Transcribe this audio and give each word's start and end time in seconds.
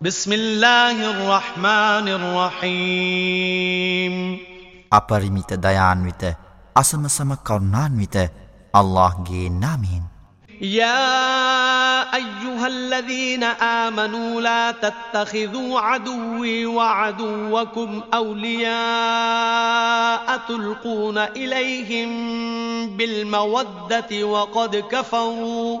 بسم 0.00 0.32
الله 0.32 0.96
الرحمن 1.10 2.08
الرحيم. 2.08 4.14
أبرميت 4.92 5.52
ديان 5.60 6.04
ويت 6.04 6.22
أسم 6.76 7.08
سم 7.08 7.34
كرنان 7.34 7.98
ويت 8.00 8.16
الله 8.72 9.24
جي 9.28 9.48
نامين 9.48 10.02
يا 10.60 12.14
أيها 12.14 12.66
الذين 12.66 13.44
آمنوا 13.44 14.40
لا 14.40 14.70
تتخذوا 14.70 15.80
عدوي 15.80 16.66
وعدوكم 16.66 18.02
أولياء 18.14 18.76
تلقون 20.48 21.18
إليهم 21.18 22.10
بالمودة 22.96 24.24
وقد 24.24 24.76
كفروا 24.76 25.80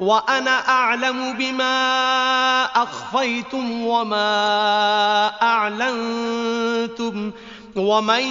وأنا 0.00 0.68
أعلم 0.68 1.32
بما 1.32 1.74
أخفيتم 2.64 3.82
وما 3.82 4.32
أعلنتم 5.42 7.30
ومن 7.76 8.24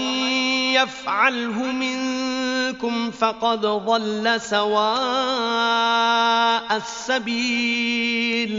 يفعله 0.74 1.72
منكم 1.74 3.12
فقد 3.12 3.62
ضل 3.62 4.42
سواء 4.42 4.94
السبيل 6.78 8.54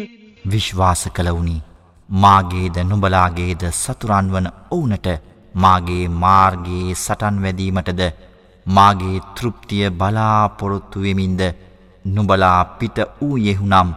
විශ්වාස 0.47 1.03
කළවුනි 1.09 1.59
මාගේද 2.09 2.77
නුබලාගේද 2.85 3.63
සතුරන් 3.75 4.27
වන 4.33 4.47
ඔවුනට 4.71 5.07
මාගේ 5.57 6.09
මාර්ගයේ 6.17 6.95
සටන් 6.95 7.37
වැදීමටද 7.43 8.03
මාගේ 8.67 9.19
තෘප්තිය 9.37 9.85
බලාපොරොත්තු 9.93 10.99
වෙමින්ද 11.01 11.43
නුබලා 12.16 12.62
පිට 12.80 12.98
වූ 13.18 13.38
යෙහුනම් 13.38 13.90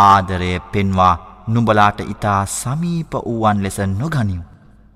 ආදරය 0.00 0.52
පෙන්වා 0.72 1.14
නුබලාට 1.48 1.98
ඉතා 2.04 2.40
සමීප 2.50 3.12
වූවන් 3.16 3.58
ලෙස 3.62 3.78
නොගනිව්. 3.92 4.42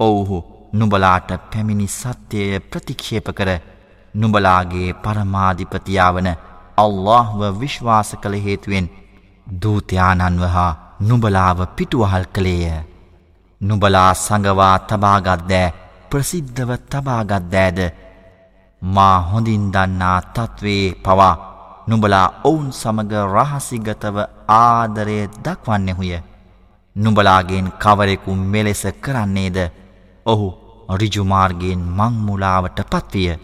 ඔවුහු 0.01 0.39
නුබලාට 0.73 1.29
පැමිණි 1.51 1.89
සත්‍යය 1.91 2.61
ප්‍රතික්ෂේප 2.61 3.29
කර 3.39 3.51
නුබලාගේ 4.15 4.91
පරමාධිපතියාවන 5.03 6.29
අල්لهව 6.77 7.41
විශ්වාස 7.61 8.11
කළ 8.23 8.37
හේතුවෙන් 8.45 8.87
දූතයානන්ව 9.63 10.45
හා 10.55 10.73
නුබලාව 11.01 11.59
පිටුවහල් 11.77 12.27
කළේය. 12.35 12.85
නුබලා 13.61 14.11
සඟවා 14.17 14.77
තබාගත්දෑ 14.89 15.75
ප්‍රසිද්ධව 16.11 16.71
තබාගත්දෑද 16.91 17.79
මා 18.83 19.17
හොඳින් 19.23 19.65
දන්නා 19.73 20.19
තත්වේ 20.35 20.85
පවා 21.05 21.48
නුඹලා 21.90 22.34
ඔවුන් 22.46 22.72
සමග 22.72 23.14
රහසිගතව 23.14 24.18
ආදරය 24.50 25.30
දක්වන්නෙහුය. 25.46 26.20
නුඹලාගෙන් 26.96 27.72
කවරෙකු 27.84 28.36
මෙලෙස 28.36 28.86
කරන්නේද 29.02 29.58
ඔහු 30.26 30.54
රිජුමාර්ගෙන් 30.98 31.80
මංමුලාවට 31.80 32.82
පත්විය. 32.82 33.38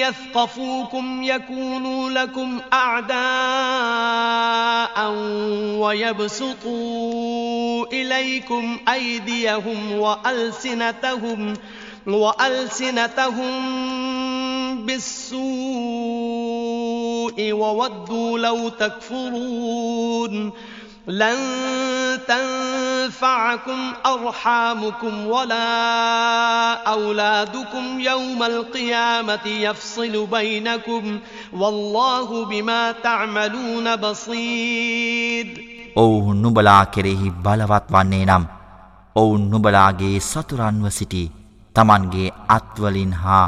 يثقفوكم 0.00 1.22
يكونوا 1.22 2.10
لكم 2.10 2.60
أعداء 2.72 3.20
ويبسطوا 5.82 7.86
إليكم 7.92 8.78
أيديهم 8.88 9.92
وألسنتهم 9.92 11.54
وألسنتهم 12.06 13.52
بالسوء 14.86 15.43
وودوا 17.52 18.38
لو 18.38 18.68
تكفرون 18.68 20.52
لن 21.08 21.38
تنفعكم 22.28 23.92
أرحامكم 24.06 25.26
ولا 25.26 26.72
أولادكم 26.72 28.00
يوم 28.00 28.42
القيامة 28.42 29.46
يفصل 29.46 30.26
بينكم 30.26 31.18
والله 31.52 32.44
بما 32.44 32.92
تعملون 32.92 33.96
بصير 33.96 35.46
ඔවුහු 35.96 36.34
නුබලා 36.34 36.84
කෙරෙහි 36.94 37.28
බලවත් 37.42 37.86
වන්නේ 37.90 38.24
නම් 38.24 38.44
ඔවුන් 39.16 39.42
නුබලාගේ 39.50 40.18
සතුරන්ව 40.20 40.84
සිටි 40.90 41.24
තමන්ගේ 41.76 42.28
අත්වලින් 42.48 43.12
හා 43.14 43.46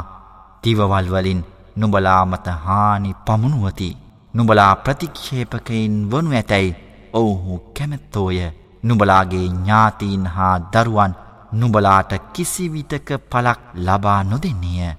තිවවල්වලින් 0.63 1.39
නුඹලා 1.80 2.22
මත 2.24 2.46
හානි 2.64 3.10
පමුණුවති. 3.26 3.90
නුඹලා 4.34 4.72
ප්‍රතික්ෂේපකයින් 4.74 5.96
වනු 6.10 6.36
ඇතැයි 6.36 6.76
ඔවුහු 7.12 7.58
කැමැත්තෝය. 7.76 8.38
නුඹලාගේ 8.82 9.46
ඥාතීන් 9.46 10.26
හා 10.26 10.56
දරුවන් 10.72 11.12
නුඹලාට 11.52 12.12
කිසිවිටක 12.32 13.08
පලක් 13.30 13.60
ලබා 13.86 14.22
නොදෙන්නේය. 14.22 14.92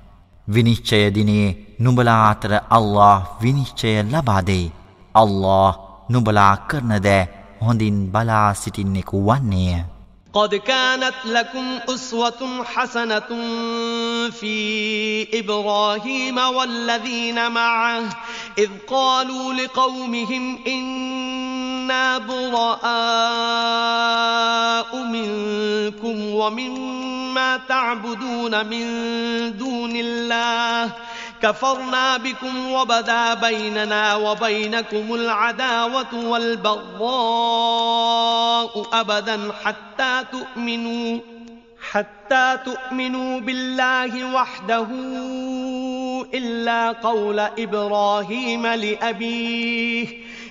විනිශ්චයදිනේ 0.47 1.47
නුඹලා 1.79 2.21
අතර 2.29 2.53
අල්له 2.69 3.17
විනිශ්චය 3.43 3.93
ලබාදෙයි 4.13 4.73
අල්له 5.15 5.73
නුඹලා 6.09 6.53
කරනදෑ 6.67 7.21
හොඳින් 7.61 7.97
බලා 8.11 8.53
සිටින්නෙකු 8.53 9.25
වන්නේය. 9.27 9.98
قد 10.33 10.55
كانت 10.55 11.13
لكم 11.25 11.79
أسوة 11.89 12.63
حسنة 12.63 13.29
في 14.29 15.39
إبراهيم 15.39 16.37
والذين 16.37 17.51
معه 17.51 18.03
إذ 18.57 18.69
قالوا 18.87 19.53
لقومهم 19.53 20.59
إنا 20.67 22.17
براء 22.17 22.79
منكم 24.95 26.25
ومما 26.25 27.57
تعبدون 27.57 28.65
من 28.65 28.87
دون 29.57 29.95
الله 29.95 30.08
كفرنا 31.41 32.17
بكم 32.17 32.71
وبدا 32.71 33.33
بيننا 33.33 34.15
وبينكم 34.15 35.13
العداوة 35.13 36.25
والبغضاء 36.25 36.99
أبدا 38.93 39.51
حتى 39.63 40.25
تؤمنوا 40.31 41.19
حتى 41.91 42.57
تؤمنوا 42.65 43.39
بالله 43.39 44.33
وحده 44.33 44.87
إلا 46.33 46.91
قول 46.91 47.39
إبراهيم 47.39 48.67
لأبيه. 48.67 50.07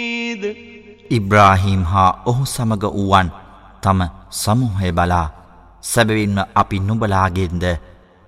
حميد 0.00 0.42
ඉබ්‍රාහීම් 1.10 1.82
හා 1.92 2.10
ඔහු 2.30 2.44
සමග 2.46 2.84
වූවන් 2.88 3.28
තම 3.82 4.00
සමූහය 4.42 4.90
බලා 4.92 5.26
සැබවින්ම 5.84 6.38
අපි 6.54 6.76
නුබලාගෙන්ද 6.80 7.64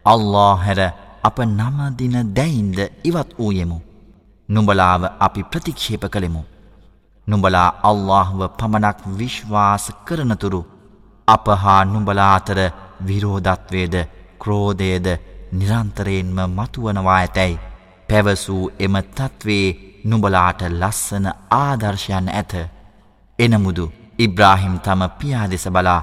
අල්ලා 0.04 0.52
හැර 0.56 0.80
අප 1.28 1.36
නමදින 1.50 2.16
දැයින්ද 2.36 2.78
ඉවත් 3.04 3.30
වූයෙමු. 3.38 3.78
නුඹලාව 4.48 5.02
අපි 5.26 5.42
ප්‍රතික්ෂේප 5.44 6.04
කළෙමු. 6.14 6.42
නුඹලා 7.26 7.68
අල්لهව 7.82 8.40
පමණක් 8.58 8.98
විශ්වාස 9.18 9.84
කරනතුරු 10.06 10.62
අප 11.28 11.46
හා 11.62 11.80
නුඹලාතර 11.84 12.58
විරෝධත්වේද 13.06 13.94
ක්‍රෝධයද 14.42 15.06
නිරන්තරයෙන්ම 15.52 16.38
මතුවනවා 16.56 17.18
ඇතැයි 17.20 17.62
පැවසූ 18.08 18.64
එම 18.78 18.94
තත්වේ 19.16 19.91
නුඹලාට 20.04 20.60
ලස්සන 20.70 21.26
ආදර්ශයන් 21.52 22.28
ඇත. 22.30 22.52
එනමුදු 23.38 23.84
ඉබ්‍රාහිම් 24.18 24.74
තම 24.78 25.02
පියා 25.18 25.46
දෙස 25.50 25.66
බලා 25.68 26.00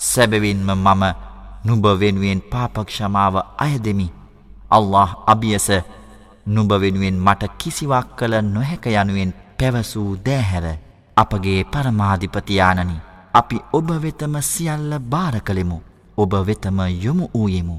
සැබවින්ම 0.00 0.70
මම 0.76 1.02
නුබ 1.64 1.84
වෙනුවෙන් 2.00 2.40
පාපක්ෂමාව 2.42 3.34
අයදෙමි. 3.58 4.08
අල්له 4.70 5.10
අභියස 5.26 5.68
නුබ 6.46 6.70
වෙනුවෙන් 6.72 7.18
මට 7.18 7.42
කිසිවක් 7.58 8.06
කළ 8.16 8.34
නොහැක 8.44 8.86
යනුවෙන් 8.88 9.34
පැවසූ 9.58 10.10
දෑහැර 10.26 10.66
අපගේ 11.16 11.60
පරමාධිපතියානනි 11.64 12.96
අපි 13.34 13.56
ඔබ 13.72 13.88
වෙතම 14.02 14.34
සියල්ල 14.42 14.92
භාර 15.04 15.36
කළෙමු 15.40 15.78
ඔබ 16.16 16.32
වෙතම 16.48 16.78
යොමු 17.04 17.26
වූයෙමු 17.34 17.76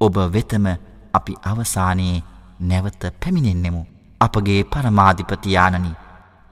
ඔබ 0.00 0.16
වෙතම 0.34 0.66
අපි 1.14 1.32
අවසානයේ 1.42 2.22
නැවත 2.60 3.02
පැමිණෙන්නෙමු 3.20 3.82
අපගේ 4.20 4.62
පරමාධිපතියානනි 4.64 5.92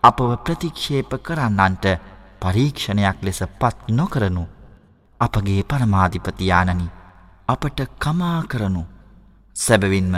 අපව 0.05 0.31
ප්‍රතික්ෂේප 0.45 1.11
කරන්නන්ට 1.23 1.87
පරීක්ෂණයක් 2.41 3.19
ලෙස 3.23 3.41
පත් 3.61 3.77
නොකරනු. 3.91 4.45
අපගේ 5.21 5.63
පරමාධිපතියානනි 5.63 6.87
අපට 7.49 7.81
කමා 7.99 8.41
කරනු. 8.45 8.83
සැබවින්ම 9.57 10.15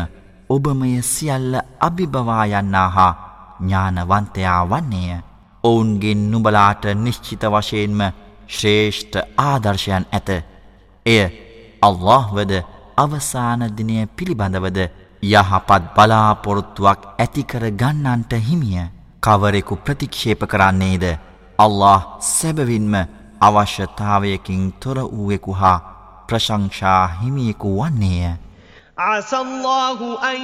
ඔබමය 0.51 1.03
සියල්ල 1.05 1.55
අභිබවා 1.81 2.45
යන්නා 2.53 2.89
හා 2.89 3.13
ඥානවන්තයා 3.61 4.63
වන්නේය. 4.67 5.21
ඔවුන්ගෙන් 5.65 6.23
නුබලාට 6.31 6.85
නිශ්චිත 6.97 7.43
වශයෙන්ම 7.47 8.01
ශ්‍රේෂ්ඨ 8.49 9.17
ආදර්ශයන් 9.39 10.05
ඇත. 10.13 10.29
එය 11.07 11.23
අල්لهවද 11.83 12.53
අවසානදිනය 12.97 14.07
පිළිබඳවද 14.09 14.81
යහපත් 15.23 15.83
බලාපොරොත්තුවක් 15.95 17.01
ඇතිකර 17.19 17.65
ගන්නන්ට 17.71 18.33
හිමිය 18.33 18.85
කවරෙකු 19.23 19.75
ප්‍රතික්ෂේප 19.77 20.45
කරන්නේද 20.45 21.05
අල්له 21.59 22.01
සැබවින්ම 22.21 22.95
අවශ්‍යතාවයකින් 23.41 24.73
තොර 24.81 24.99
වූවෙකු 24.99 25.53
හා 25.53 25.79
ප්‍රශංෂා 26.29 27.07
හිමියෙකු 27.23 27.69
වන්නේය. 27.79 28.37
عسى 28.99 29.37
الله 29.37 30.31
أن 30.33 30.41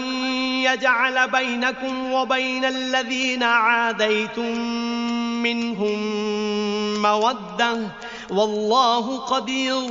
يجعل 0.62 1.30
بينكم 1.30 2.12
وبين 2.12 2.64
الذين 2.64 3.42
عاديتم 3.42 4.58
منهم 5.42 5.98
مودة 7.02 7.78
والله 8.30 9.18
قدير 9.18 9.90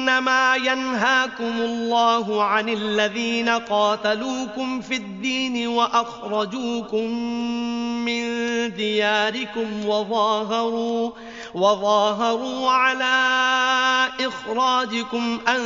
إنما 0.00 0.56
ينهاكم 0.56 1.54
الله 1.60 2.42
عن 2.44 2.68
الذين 2.68 3.48
قاتلوكم 3.48 4.80
في 4.80 4.96
الدين 4.96 5.68
وأخرجوكم 5.68 7.10
من 8.04 8.22
دياركم 8.74 9.86
وظاهروا 9.86 11.10
وظاهروا 11.54 12.70
على 12.70 13.16
إخراجكم 14.20 15.38
أن 15.48 15.60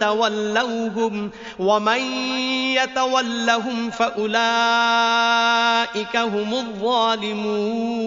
تولوهم 0.00 1.30
ومن 1.58 2.00
يتولهم 2.76 3.90
فأولئك 3.90 4.36
هم 6.16 6.54
الظالمون 6.54 8.02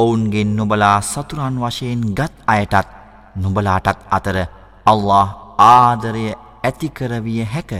ඔවුන්ගෙන් 0.00 0.50
නුබලා 0.58 1.00
සතුරන් 1.12 1.56
වශයෙන් 1.62 2.00
ගත් 2.18 2.34
අයටත් 2.54 2.95
නුඹලාටත් 3.37 3.99
අතර 4.17 4.37
අල්له 4.85 5.27
ආදරය 5.59 6.25
ඇතිකරවිය 6.63 7.41
හැක. 7.53 7.71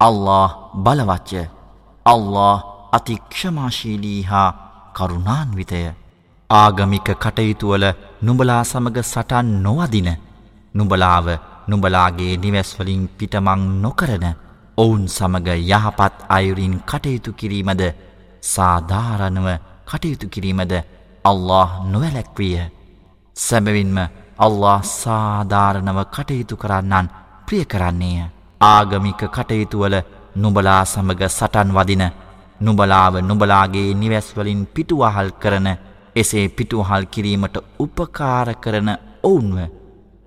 අල්له 0.00 0.48
බලවච්ච 0.84 1.32
අල්له 2.06 2.64
අතික්ෂමාශීලී 2.92 4.22
හා 4.30 4.48
කරුණාන්විතය. 4.96 5.82
ආගමික 6.50 7.08
කටයුතුවල 7.16 7.84
නුඹලා 8.22 8.62
සමග 8.64 8.96
සටන් 9.04 9.48
නොවදින. 9.62 10.08
නුඹලාව 10.74 11.26
නුඹලාගේ 11.68 12.34
නිවැස්වලින් 12.36 13.02
පිටමං 13.18 13.62
නොකරන. 13.84 14.26
ඔවුන් 14.78 15.04
සමග 15.08 15.48
යහපත් 15.70 16.14
අයුරින් 16.28 16.74
කටයුතු 16.82 17.30
කිරීමද 17.32 17.82
සාධාරණව 18.44 19.48
කටයුතු 19.86 20.26
කිරීමද 20.28 20.72
අල්له 21.24 21.68
නොවැලැක්විය 21.92 22.58
සැබවින්ම 23.36 23.98
අල්له 24.38 24.80
සාධාරණව 24.94 25.98
කටයුතු 26.06 26.56
කරන්නන් 26.56 27.06
ප්‍රිය 27.46 27.64
කරන්නේය. 27.64 28.30
ආගමික 28.60 29.22
කටයුතුවල 29.28 29.94
නුබලා 30.34 30.82
සමග 30.84 31.20
සටන් 31.28 31.70
වදින 31.70 32.04
නුබලාව 32.60 33.14
නුබලාගේ 33.22 33.94
නිවැස්වලින් 33.94 34.60
පිටුවහල් 34.66 35.30
කරන 35.34 35.68
එසේ 36.16 36.46
පිටුහල් 36.48 37.04
කිරීමට 37.06 37.56
උපකාර 37.78 38.48
කරන 38.56 38.88
ඔවුන්ව 39.22 39.58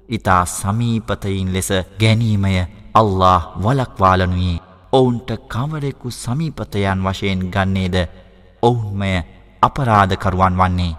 ඉතා 0.10 0.44
සමීපතයින් 0.48 1.50
ලෙස 1.54 1.70
ගැනීමය 2.00 2.54
අල්له 2.94 3.42
වලක්වාලනුයේ 3.58 4.64
ඔවුන්ට 4.94 5.30
කවරෙකු 5.48 6.10
සමීපතයන් 6.14 7.04
වශයෙන් 7.06 7.42
ගන්නේද 7.48 7.96
ඔවුන්මය 8.64 9.12
අපරාධකරුවන් 9.62 10.56
වන්නේ. 10.56 10.99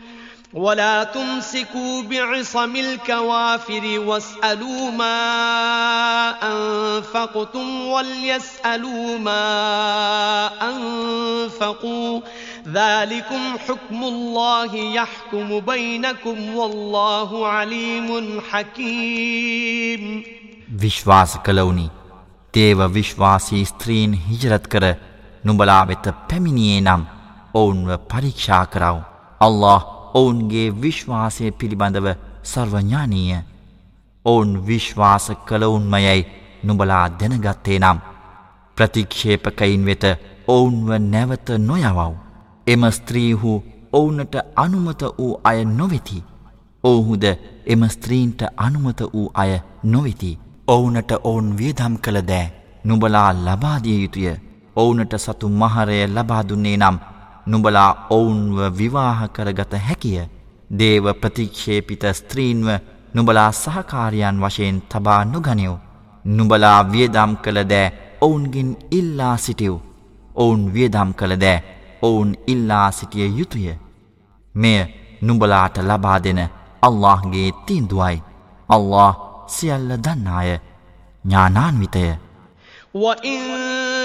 ولا 0.53 1.03
تمسكوا 1.03 2.01
بعصم 2.03 2.75
الكوافر 2.75 3.99
واسألوا 3.99 4.91
ما 4.91 5.19
أنفقتم 6.43 7.81
وليسألوا 7.81 9.17
ما 9.17 9.45
أنفقوا 10.61 12.21
ذلكم 12.67 13.57
حكم 13.67 14.03
الله 14.03 14.75
يحكم 14.75 15.59
بينكم 15.59 16.55
والله 16.55 17.47
عليم 17.47 18.41
حكيم 18.51 20.23
විශ්වාස 20.73 21.31
කළවුනි 21.45 21.87
තේව 22.53 22.79
විශ්වාසී 22.93 23.63
ස්ත්‍රීන් 23.65 24.13
හිජරත් 24.27 24.67
කර 24.67 24.85
නුඹලා 25.45 25.83
වෙත 25.87 26.05
පැමිණියේ 26.29 26.81
නම් 26.81 27.01
ඔවුන්ව 27.55 27.89
පරීක්ෂා 28.11 28.65
කරව. 28.65 28.97
අල්ලාහ් 29.41 29.90
ඔවුන්ගේ 30.13 30.67
විශ්වාසය 30.81 31.51
පිළිබඳව 31.51 32.07
සර්වඥානීය 32.43 33.39
ඔවුන් 34.25 34.51
විශ්වාස 34.67 35.25
කළවුන්මයැයි 35.47 36.27
නුබලා 36.63 37.05
දැනගත්තේ 37.11 37.79
නම් 37.79 37.99
ප්‍රතික්ෂේපකයින් 38.77 39.85
වෙත 39.85 40.03
ඔවුන්ව 40.47 40.89
නැවත 41.03 41.49
නොයවව්. 41.59 41.99
එම 42.67 42.83
ස්ත්‍රීහු 42.91 43.51
ඔවුනට 43.93 44.35
අනුමත 44.55 45.01
වූ 45.17 45.33
අය 45.43 45.65
නොවෙති. 45.67 46.23
ඔවුහුද 46.83 47.23
එම 47.65 47.81
ස්ත්‍රීන්ට 47.89 48.41
අනුමත 48.57 49.01
වූ 49.03 49.31
අය 49.33 49.51
නොවෙති. 49.85 50.39
ඔවුනට 50.67 51.11
ඔවුන් 51.23 51.57
වියදම් 51.57 51.95
කළ 51.97 52.21
දෑ 52.21 52.51
නුබලා 52.83 53.29
ලබාදිය 53.35 54.01
යුතුය. 54.01 54.35
ඔවුනට 54.75 55.13
සතු 55.17 55.49
මහරය 55.51 55.97
ලබාදුන්නේ 56.07 56.77
නම් 56.77 56.97
නුඹලා 57.45 58.07
ඔවුන්ව 58.09 58.77
විවාහ 58.77 59.27
කරගත 59.27 59.73
හැකිය. 59.87 60.21
දේව 60.79 61.05
ප්‍රතික්ෂේපිත 61.21 62.03
ස්ත්‍රීන්ව 62.13 62.67
නුඹලා 63.13 63.51
සහකාරයන් 63.51 64.41
වශයෙන් 64.41 64.81
තබා 64.89 65.23
නුගනිව් 65.23 65.73
නුඹලා 66.25 66.79
වියදම් 66.91 67.35
කළ 67.43 67.59
දෑ 67.63 67.91
ඔවුන්ගින් 68.21 68.77
ඉල්ලා 68.91 69.37
සිටිව් 69.37 69.75
ඔවුන් 70.35 70.73
වියදම් 70.73 71.11
කළ 71.13 71.35
දෑ 71.35 71.63
ඔවුන් 72.01 72.35
ඉල්ලා 72.47 72.91
සිටිය 72.91 73.29
යුතුය. 73.39 73.75
මෙය 74.55 74.79
නුඹලාට 75.21 75.77
ලබා 75.79 76.19
දෙන 76.23 76.49
අල්لهගේ 76.81 77.51
තිීන්දුවයි. 77.65 78.23
අල්له 78.69 79.15
සියල්ල 79.47 79.89
දන්නාය. 79.97 80.59
ඥානාන්විතය. 81.25 82.05
وَإِن 82.95 83.41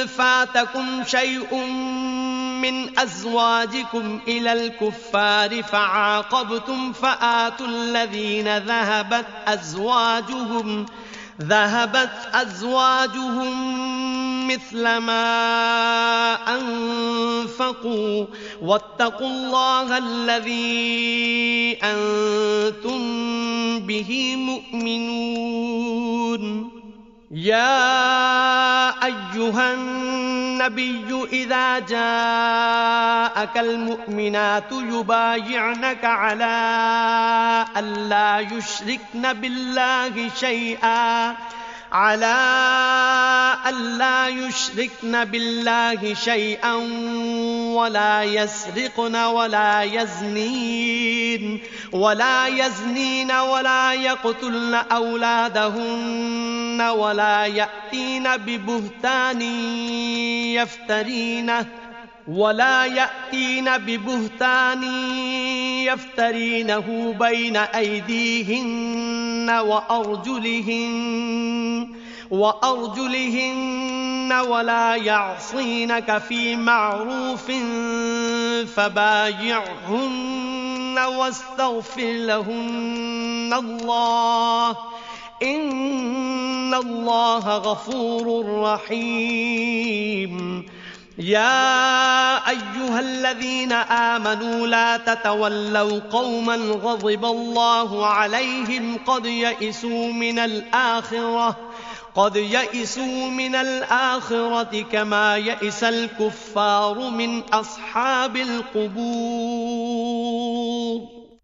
فَاتَكُمْ 0.07 1.05
شَيْءٌ 1.05 1.51
مِّنْ 2.63 2.99
أَزْوَاجِكُمْ 2.99 4.21
إِلَى 4.29 4.53
الْكُفَّارِ 4.53 5.63
فَعَاقَبْتُمْ 5.63 6.93
فَآتُوا 6.93 7.67
الَّذِينَ 7.67 8.59
ذَهَبَتْ 8.59 9.27
أَزْوَاجُهُمْ 9.47 10.87
ذهبت 11.43 12.29
أزواجهم 12.35 13.53
مثل 14.49 14.97
ما 14.97 16.35
أنفقوا. 16.55 18.27
واتقوا 18.63 19.27
الله 19.27 19.99
الذي 19.99 21.79
أنتم 21.83 23.01
به 23.81 24.37
مؤمنون. 24.37 26.07
يا 27.31 29.05
أيها 29.05 29.75
النبي 30.67 31.27
إذا 31.33 31.79
جاءك 31.79 33.59
المؤمنات 33.59 34.73
يبايعنك 34.73 36.05
على 36.05 36.57
ألا 37.77 38.41
يشركن 38.41 39.33
بالله 39.33 40.31
شيئا. 40.41 41.37
على 41.93 42.37
ألا 43.69 44.29
يشركن 44.29 45.25
بالله 45.25 46.15
شيئا 46.15 46.75
ولا 47.75 48.23
يسرقن 48.23 49.17
ولا 49.17 49.83
يزنين 49.83 51.61
ولا 51.93 52.47
يزنين 52.47 53.33
ولا 53.33 53.93
يقتلن 53.93 54.75
أولادهن 54.75 56.81
ولا 56.81 57.47
يأتين 57.47 58.37
ببهتان 58.37 59.43
يفترينه 60.53 61.67
ولا 62.29 62.85
يأتين 62.85 63.79
ببهتان 63.79 64.83
يفترينه 65.87 67.15
بين 67.19 67.57
أيديهن 67.57 69.51
وأرجلهن 69.51 71.17
وأرجلهن 72.31 74.33
ولا 74.33 74.97
يعصينك 74.97 76.19
في 76.19 76.57
معروف 76.57 77.51
فبايعهن 78.75 80.99
واستغفر 80.99 82.13
لهن 82.13 83.55
الله 83.55 84.77
إن 85.43 86.75
الله 86.75 87.59
غفور 87.59 88.47
رحيم 88.63 90.67
يا 91.18 92.50
أيها 92.50 93.00
الذين 93.00 93.72
آمنوا 93.72 94.68
لا 94.68 94.98
تتولوا 94.98 96.00
قوما 96.00 96.56
غضب 96.56 97.26
الله 97.26 98.06
عليهم 98.08 98.98
قد 99.08 99.26
يئسوا 99.26 100.14
من 100.14 100.40
الآخرة 100.40 101.58
قد 102.16 102.36
يئسوا 102.36 103.30
من 103.30 103.56
الآخرة 103.56 104.82
كما 104.82 105.38
يئس 105.38 105.84
الكفار 105.84 107.10
من 107.10 107.42
أصحاب 107.54 108.38
القبور 108.38 110.02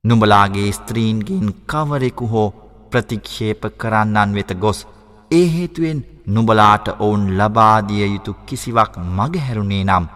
නුඹලාගේ 0.03 0.72
ස්ත්‍රීන්ගෙන් 0.72 1.48
කවරෙකු 1.67 2.25
හෝ 2.25 2.43
ප්‍රතික්ෂේප 2.91 3.62
කරන්නන් 3.77 4.36
වෙත 4.36 4.51
ගොස් 4.60 4.79
ඒ 5.32 5.46
හේතුවෙන් 5.48 6.00
නුඹලාට 6.26 6.86
ඔවුන් 6.96 7.24
ලබාදිය 7.38 8.02
යුතු 8.06 8.32
කිසිවක් 8.46 8.92
මගහැරුණේ 9.10 9.84
නම් 9.84 10.06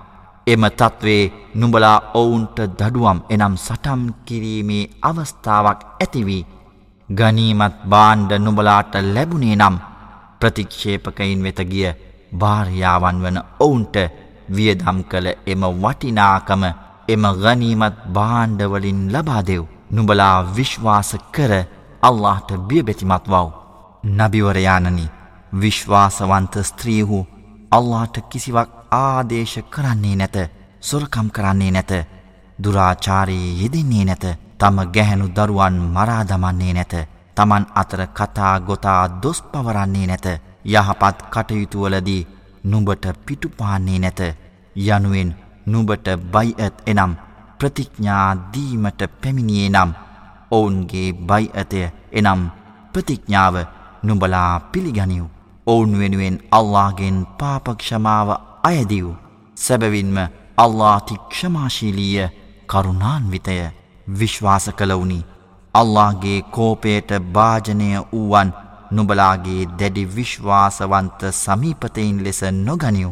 එම 0.47 0.65
තත්වේ 0.73 1.23
නුඹලා 1.55 1.99
ඔවුන්ට 2.15 2.59
දඩුවම් 2.79 3.21
එනම් 3.29 3.55
සටම් 3.57 4.03
කිරීමේ 4.25 4.85
අවස්ථාවක් 5.03 5.81
ඇතිවී 5.97 6.43
ගනීමත් 7.09 7.77
බාණ්ඩ 7.85 8.33
නුඹලාට 8.39 8.95
ලැබුණේ 9.07 9.57
නම් 9.57 9.77
ප්‍රතික්ෂේපකයින් 10.41 11.43
වෙත 11.43 11.61
ගිය 11.65 11.89
භාර්යාවන් 12.33 13.23
වන 13.23 13.39
ඔවුන්ට 13.61 13.97
වියදම් 14.49 14.99
කළ 15.11 15.27
එම 15.47 15.63
වටිනාකම 15.77 16.63
එම 17.09 17.25
ගනීමත් 17.37 17.97
බාණ්ඩවලින් 18.09 19.01
ලබාදෙව් 19.13 19.63
නුබලා 19.91 20.37
විශ්වාස 20.57 21.11
කර 21.33 21.53
අල්لهට 22.03 22.51
බියබැතිමත් 22.69 23.27
වව්. 23.27 23.66
නබිවරයානනි 24.09 25.07
විශ්වාසවන්ත 25.55 26.55
ස්ත්‍රීහු 26.63 27.19
අල්ලාට 27.73 28.17
කිසිවක් 28.29 28.71
ආදේශ 28.93 29.57
කරන්නේ 29.67 30.17
නැත 30.17 30.37
සොරකම් 30.81 31.29
කරන්නේ 31.31 31.71
නැත 31.71 31.93
දුරාචාරයේ 32.59 33.57
යෙදෙන්නේ 33.61 34.05
නැත 34.05 34.25
තම 34.59 34.79
ගැහැණු 34.89 35.29
දරුවන් 35.31 35.77
මරාදමන්නේ 35.91 36.73
නැත 36.73 36.95
තමන් 37.37 37.65
අතර 37.75 38.03
කතා 38.11 38.55
ගොතා 38.61 39.03
දොස් 39.19 39.43
පවරන්නේ 39.45 40.07
නැත 40.07 40.27
යහපත් 40.67 41.17
කටයුතුවලදී 41.29 42.27
නුඹට 42.65 43.05
පිටුපාන්නේ 43.21 43.99
නැත 43.99 44.21
යනුවෙන් 44.77 45.31
නුඹට 45.67 46.07
බයිඇත් 46.29 46.77
එනම් 46.87 47.13
ප්‍රතිඥා 47.59 48.29
දීමට 48.53 49.01
පැමිණියේ 49.21 49.69
නම් 49.69 49.91
ඔවුන්ගේ 50.51 51.09
බයිඇතය 51.23 51.81
එනම් 52.13 52.43
ප්‍රතිඥාව 52.93 53.57
නුඹලා 54.07 54.61
පිළිගනිව්. 54.73 55.25
ඔවුන් 55.67 55.93
වෙනුවෙන් 56.01 56.37
අල්ලාගෙන් 56.51 57.19
පාපක්ෂමාව 57.39 58.29
අයදිව්. 58.65 59.07
සැබවින්ම 59.57 60.19
අල්ලාති 60.57 61.17
ක්ෂමාශීලීය 61.31 62.29
කරුණාන්විතය 62.67 63.57
විශ්වාස 64.19 64.67
කළවුනි. 64.79 65.21
අල්لهගේ 65.75 66.41
කෝපයට 66.51 67.11
භාජනය 67.35 67.91
වූවන් 68.13 68.51
නුබලාගේ 68.91 69.69
දැඩි 69.79 70.05
විශ්වාසවන්ත 70.17 71.21
සමීපතයින් 71.35 72.25
ලෙස 72.25 72.41
නොගනිව්. 72.61 73.11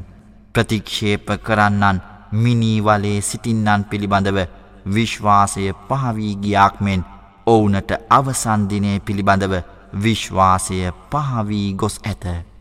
ප්‍රතික්ෂේප 0.54 1.28
කරන්නන් 1.42 1.98
මිනීවලේ 2.34 3.18
සිටින්නන් 3.20 3.84
පිළිබඳව 3.84 4.38
විශ්වාසය 4.86 5.64
පහවී 5.88 6.34
ගියාක් 6.36 6.80
මෙන් 6.80 7.04
ඔවුනට 7.46 7.90
අවසන්දිනය 8.10 8.92
පිළිබඳව 9.00 9.54
විශ්වාසය 10.02 10.90
පහවී 11.10 11.72
ගොස් 11.74 12.00
ඇත. 12.04 12.53